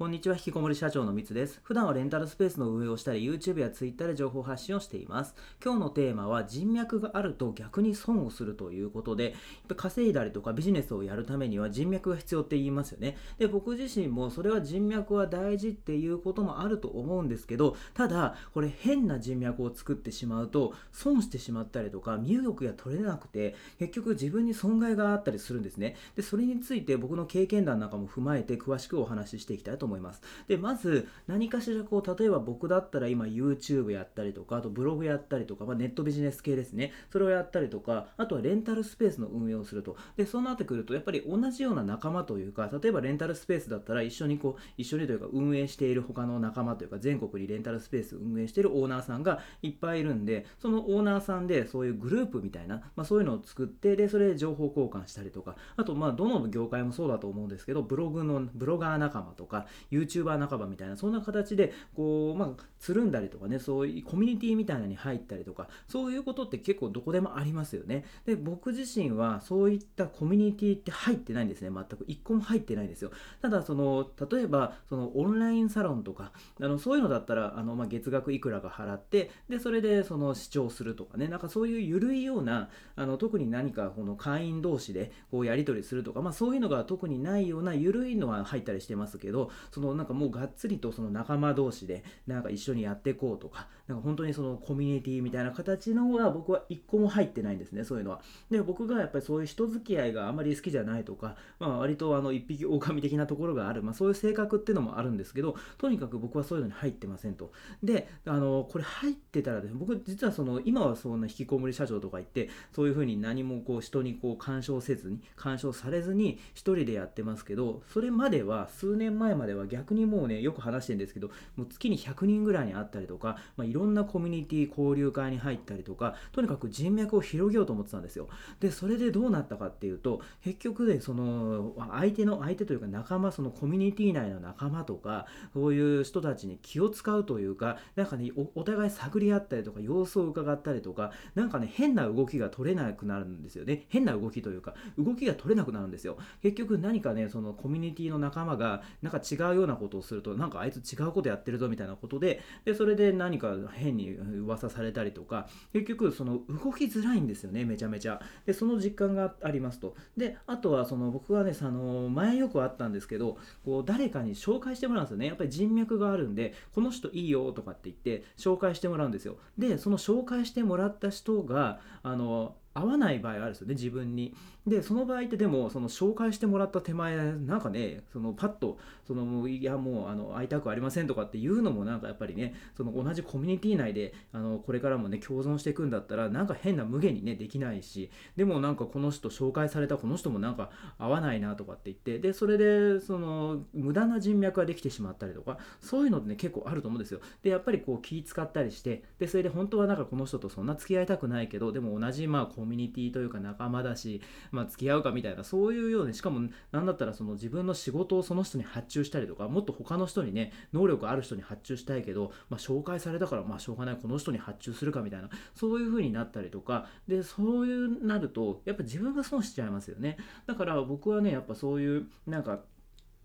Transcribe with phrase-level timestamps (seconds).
[0.00, 1.60] こんにちは、引きこもり社長のみつです。
[1.62, 5.34] 普段はレンタルスペースの運営をしたり、YouTube や Twitter で情報発信をしています。
[5.62, 9.32] 今日のテーマは、人脈があると逆に損をするということで、やっ
[9.68, 13.18] ぱ稼いだりとかビジネスをやるためには人脈が必要って言いますよね。
[13.36, 25.96] で、僕自身もそれは人脈は大事っていうこともあると思うんですけど、ただ、これ変な人脈を作ってしまうと、損してしまったりとか、身動きが取れなくて、結局自分に損害があったりするんですね。
[26.16, 29.89] で、それについて僕の経験談なんかも踏まえて詳しくお話ししていきたいと思います。
[29.90, 36.92] 思いますで、まず何かしらこう、例えば僕だったら今 YouTube やったりとか、あとブログやったりとか、まあ、ネットビジネス系ですね。
[37.10, 39.96] それをやったりとか、あとはレンタルスペースの運営をすると。
[40.16, 68.04] で、そうなってくると、やっぱり同じような仲間というか、例えばレンタルスペースだったら一緒にこう、一緒にというか運営している他の仲間というか、全国にレンタルスペース運営しているオーナーさんがいっぱいいるんで、そのオーナーさんでそういうグループみたいな、まあ、そういうのを作って、で、それで情報交換したりとか、あと、まあ、どの業界もそうだと思うんですけど、ブログの、ブロガー仲間とか、YouTuber 仲間みたいな、そんな形で、こう、まあ、つるんだりとかね、そういうコミュニティみたいなのに入ったりとか、そういうことって結構どこでもありますよね。
[68.24, 71.70] で、僕自身はそういったコミュニティって入ってないんですね。
[71.70, 73.10] 全く一個も入ってないんですよ。
[73.42, 98.20] ただ、その、例えば、そのオンラインサロンとか、あの、そういうのだったら、あの、まあ、月額いくらか払って、で、それでその視聴するとかね、なんかそういう緩いような、あの、特に何かこの会員同士でこうやり取りするとか、まあそういうのが特にないような緩いのは入ったりしてますけど、そのなんかもうがっつりとその仲間同士でなんか一緒にやっていこうとか、なんか本当にそのコミュニティみたいな形のは僕は一個も入ってないんですね、そういうのは。
[98.50, 107.52] で、僕がやっぱりそういう人付き合いがあまり好きじゃないとか、まあ割とあの一匹狼的なところがある、まあそういう性格っていうのもあるんですけど、とにかく僕はそういうのに入ってませんと。
[107.82, 128.28] で、あの、これ入ってたらですね、僕実はその今はそんな引きこもり社長とか言って、そういうふうに何もこう人にこう干渉せずに、干渉されずに一人でやってますけど、それまでは数年前まででは逆にもうね、よく話してるんですけど、もう月に100人ぐらいに会ったりとか、まあ、いろんなコミュニティ交流会に入ったりとか、とにかく人脈を広げようと思ってたんですよ。
[128.60, 143.86] で、それでどうなったかっていうと、結局で、その、相手の、相手というか仲間、そのコミュニティ内の仲間とか、そういう人たちに気を使うというか、なんかね、お互い探り合ったりとか、様子を伺ったりとか、なんかね、変な動きが取れなくなるんですよね。
[143.88, 146.18] 変な動きというか、動きが取れなくなるんですよ。
[146.42, 158.20] 結局何かね、そのコミュニティの仲間が、なんか違違うようなことをすると、なんかあいつ違うことやってるぞみたいなことで、で、それで何か変に噂されたりとか、結局その動きづらいんですよね、めちゃめちゃ。
[158.46, 159.94] で、その実感がありますと。
[160.16, 165.26] で、あとはその僕はね、あの、前よくあったんですけど、こう、誰かに紹介してもらうんですよね。
[165.26, 169.36] やっぱり人脈があるんで、この人いいよとかって言って、紹介してもらうんですよ。
[169.58, 174.34] で、その紹介してもらった人が、あの、合わない場合があるんですよね、自分に。
[174.66, 197.20] で、その場合ってでも、その紹介してもらった手前、なんかね、そのパッと、その、いや、もう、あの、会いたくありませんとかっていうのもなんかやっぱりね、その同じコミュニティ内で、あの、これからもね、共存していくんだったら、なんか変な無限にね、できないし、でもなんかこの人紹介されたこの人もなんか合わないなとかって言って、で、それで、その、無駄な人脈ができてしまったりとか、そういうのってね、結構あると思うんですよ。
[197.42, 220.18] で、やっぱりこう気使ったりして、で、それで本当はなんかこの人とそんな付き合いたくないけど、でも同じまあコミュニティというか仲間だし、まあ、付き合うかみたいな、そういうように、しかも、なんだったらその自分の仕事をその人に発注したりとか、もっと他の人にね、能力ある人に発注したいけど、まあ、紹介されたから、まあ、しょうがない、この人に発注するかみたいな、そういう風になったりとか、で、そういうなると、やっぱ自分が損しちゃいますよね。
[220.46, 222.60] だから僕はね、やっぱそういう、なんか、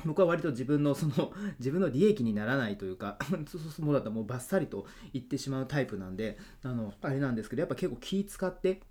[0.03, 3.17] 僕は割と自分のその 自分の利益にならないというか
[3.47, 3.57] そ
[3.89, 8.81] うだったらもうバッサリと言ってしまうタイプなんであのあれなんですけどやっぱ結構気使って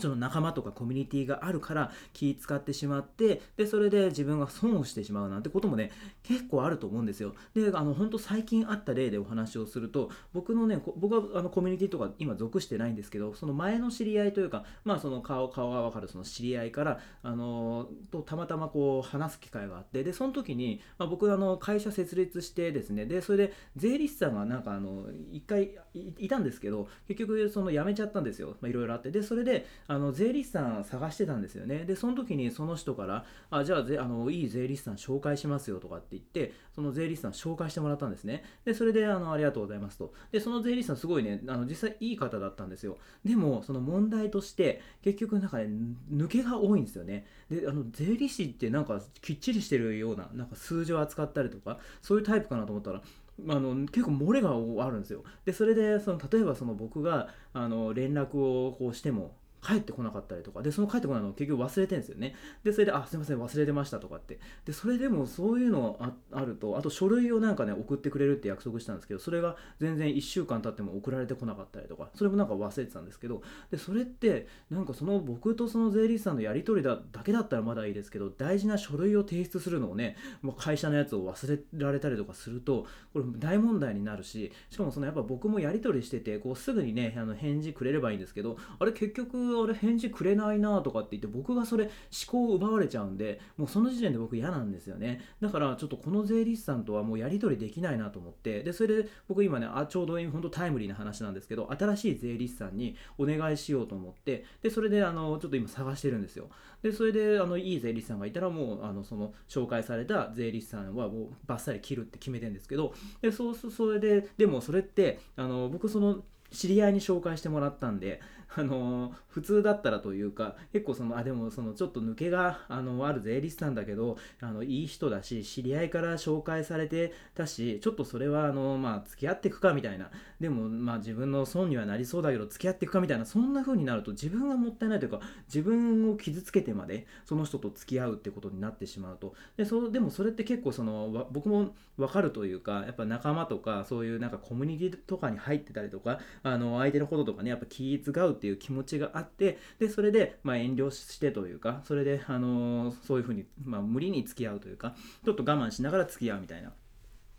[0.00, 5.90] その仲間とかコミュニティがあるから気使ってしまって、で、それで自分が損をしてしまうなんてこともね、
[6.22, 7.34] 結構あると思うんですよ。
[7.54, 25.76] で、あの、本当最近あった例でお話をすると、僕のね、僕はあのコミュニティとか今属してないんですけど、その前の知り合いというか、まあその顔、顔がわかるその知り合いから、あの、とたまたまこう話す機会があって、で、その時に、まあ、僕あの会社設立してですね、で、それで税理士さんがなんかあの、一回
[26.18, 28.56] いたんですけど、結局その辞めちゃったんですよ。
[28.60, 29.10] まあいろいろあって。
[29.10, 31.84] で、それで、あの、税理士さん探してたんですよね。
[31.84, 38.44] で、その時にその人から、あ、じゃあ、ぜあの、いい税理士さん紹介しますよとかって言って、その税理士さん紹介してもらったんですね。
[38.64, 40.12] で、それで、あの、ありがとうございますと。
[40.30, 42.98] で、その税理士さんすごいね、あの、実際いい方だったんですよ。
[43.24, 45.68] でも、その問題として、結局なんかね、
[46.10, 47.26] 抜けが多いんですよね。
[47.50, 53.02] で、あの、税理士ってなんかきっちりしてるような、なんか数字を扱ったりとか、そういうタイプかなと思ったら、
[53.48, 55.24] あの結構漏れがあるんですよ。
[55.44, 60.62] で、それで、その例えばその僕があの連絡をこうしても、帰ってこなかったりとか。
[60.62, 62.34] でその帰ってこないのを結局忘れてるんですよね。
[62.64, 64.40] でそれで「あすいません忘れてました」とかって。
[64.64, 72.10] でそれでもそういうのああるとあと書類をなんかね送ってくれるって約束したんですけどそれが全然1週間経っても送られてこなかったりとか。
[72.14, 73.42] それもなんか忘れてたんですけど。
[73.70, 91.92] でそれってなんかその僕とその税理士さんのやり取りだだけだったらまだいいですけど大事な書類を提出するのをね、まあ、会社のやつを忘れられたりとかするとこれ大問題になるししかもそのやっぱ僕もやり取りしててこうすぐにねあの返事くれればいいんですけどあれ結局あれ返事くれないなとかって言って僕がそれ思
[92.26, 95.20] 考を奪われちゃうんでもうその時点で僕嫌なんですよね。
[95.40, 106.48] だからちょっとこの税理士さんとはもうやり取りできないなと思ってでそれで僕今ねあちょうど今本当タイムリーな話なんですけど新しい税理士さんにお願いしようと思ってでそれであのちょっと今探してるんですよ。
[106.82, 118.20] でそれであのいい税理士さんがいたらもうあのその紹介された税理士さんはもうバッサリ切るって決めてるんですけどでそうそれででもそれってあの僕その知り合いに紹介してもらったんで
[118.56, 130.10] あの普通だったらというか結構そのあでもそのちょっと抜けがあのある税理士さんだけどあのいい人だし知り合いから紹介されてたしちょっとそれはあのまあ付き合っていくかみたいな。
[130.40, 139.34] でもまあ自分の損にはなりそうだけど付き合っていくかみたいなそんな風になると自分がもったいないというか自分を傷つけてまでその人と付き合うってことになってしまうと。
[139.56, 156.72] でそでもそれって結構その僕も分かるというかやっぱ仲間とかそういうなんかコミュニティとかに入ってたりとかあの相手のこととかねやっぱ気使うっていう気持ちがあってでそれでまあ遠慮してというかそれであのそういうふうにまあ無理に付き合うというかちょっと我慢しながら付き合うみたいな。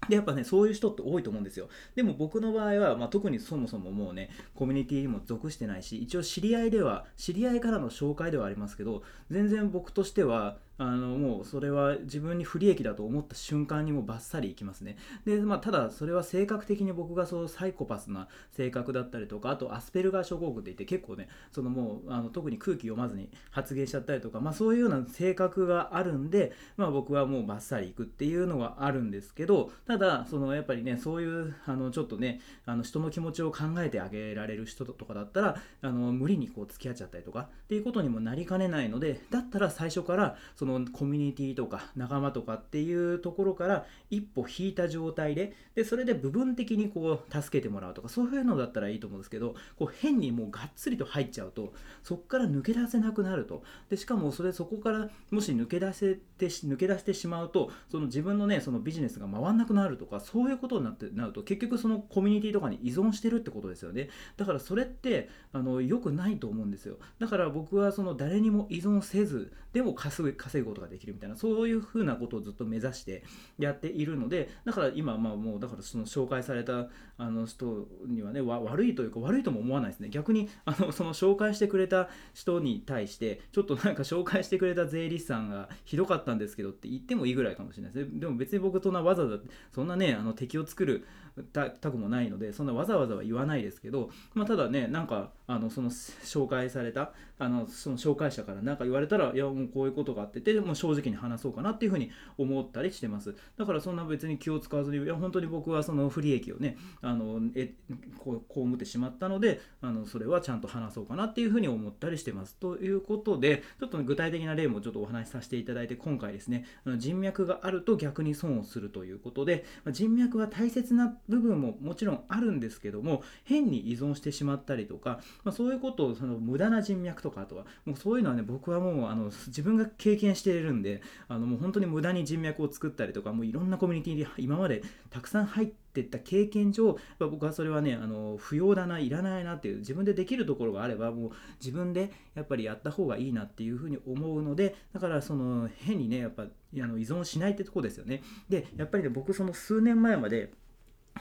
[0.08, 14.98] でやっぱねそういう人って多いと思うんですよでも僕の場合は、まあ、特にそもそももうねコミュニティにも属してないし一応知り合いでは知り合いからの紹介ではありますけど全然僕としてはあのもうそれは自分に不利益だと思った瞬間にもバッサリいきますね。
[15.26, 51.74] で、まあ、ただそれは性格的に僕がそうサイコパスな性格だったりとかあとアスペルガー症候群って言って結構ねそのもうあの特に空気読まずに発言しちゃったりとか、まあ、そういうような性格があるんで、まあ、僕はもうバッサリいくっていうのはあるんですけどただそのやっぱりねそういうあのちょっとねあの人の気持ちを考えてあげられる人とかだったらあの無理にこう付き合っちゃったりとかっていうことにもなりかねないのでだったら最初からそのコミュニティィとか仲間とかっていうところから一歩引いた状態ででそれで部分的にこう助けてもらうとかそういうのだったらいいと思うんですけどこう変にもうがっつりと入っちゃうと
[52.04, 53.64] そこから抜け出せなくなると。
[53.90, 64.10] でしかもそれそこからもし抜け出せて抜け出してしまうとその自分のねそのビジネスが回んなくなるとかそういうことになってなると結局そのコミュニティとかに依存してるってことですよね。
[64.38, 66.98] だからそれってあの良くないと思うんですよ。
[67.20, 73.24] だから僕はその誰にも依存せずでも稼ぐ稼ぐことができるみたいなそういうふうなことをずっと目指して
[73.58, 80.10] やっているのでだから今まあもうだからその紹介されたあの人にはね悪いというか悪いとも思わないですね。
[80.10, 88.10] 逆にあのその紹介してくれた人に対してちょっとなんか紹介してくれた税理士さんがひどかったんですけどって言ってもいいぐらいかもしれないです。
[88.10, 89.38] ねでも別に僕そんなわざわざ
[89.72, 91.06] そんなねあの敵を作る
[91.52, 103.36] たくもないのでそんなわざわざは言わないですけど、まあ、ただねなんかあのその紹介されたあのその紹介者から何か言われたらいやもうこういうことがあってても正直に話そうかなっていうふうに思ったりしてます。
[103.58, 107.74] だからそんな別に気を使わずにいや本当に僕はその不利益をねあのえ
[108.20, 112.56] こう被ってしまったのであのそれはちゃんと話そうかなっていうふうに思ったりしてます。
[112.56, 116.66] ということでちょっと、具体的な例もちょっとお話しさせていただいて今回ですね
[116.98, 148.24] 人脈があると逆に損をするということで人脈は大切な部分ももちろんあるんですけども変に依存してしまったりとか、まあ、そういうことをその無駄な人脈とかあとはもうそういうのはね僕はもうあの自分が経験しているんであのもう本当に無駄に人脈を作ったりとかもういろんなコミュニティで今までたくさん入ってった経験上僕はそれはねあの不要だないらないなっていう自分でできるところがあればもう自分でやっぱりやった方がいいなっていうふうに思うのでだからその変にねやっぱあの依存しないってとこですよね。
[148.50, 150.52] でやっぱりね僕その数年前まで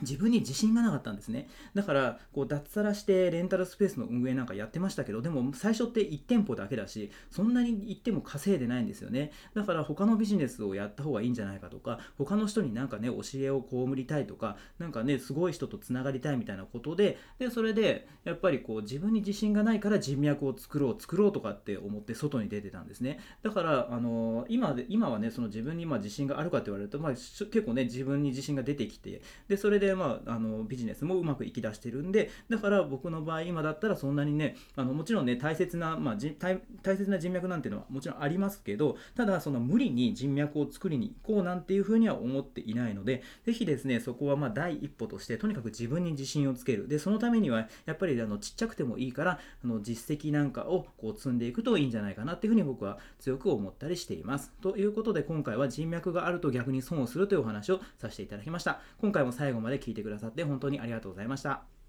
[0.00, 1.48] 自分に自信がなかったんですね。
[1.74, 9.32] だから、こう、脱サラしてレンタルスペースの運営なんかやってましたけど、でも最初って1店舗だけだし、そんなに行っても稼いでないんですよね。
[9.54, 23.20] だから他のビジネスをやった方がいいんじゃないかとか、他の人になんかね、教えを被りたいとか、なんかね、すごい人とつながりたいみたいなことで、で、それで、やっぱりこう、自分に自信がないから人脈を作ろう、作ろうとかって思って外に出てたんですね。
[23.42, 46.86] だから、あの今、今はね、その自分にま自信があるかって言われると、まあ、結構ね、自分に自信が出てきて、で、それでで、まあ、あのビジネスもうまくいきだしてるんでだから僕の場合今だったらそんなにねあのもちろんね大切な、まあ、大大切な人脈なんていうのはもちろんありますけどただその無理に人脈を作りに行こうなんていうふうには思っていないのでぜひですねそこはま第一歩としてとにかく自分に自信をつける。
[46.86, 54.52] でそのためにはやっぱりあのちっちゃくてもいいからあの実績なんかをこう積んでいくといいんじゃないかなっていうふうに僕は強く思ったりしています。
[54.60, 58.80] ということで今回は人脈があると逆に損をするというお話をさせていただきました。
[59.00, 61.81] 今回も最後まで聞いてくださって本当にありがとうございました。